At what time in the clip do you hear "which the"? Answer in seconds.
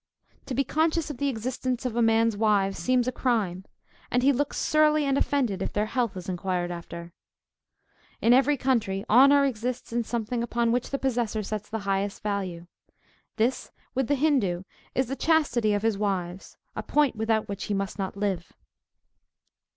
10.71-10.97